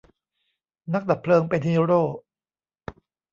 [0.93, 2.03] นักดับเพลิงเป็นฮีโร่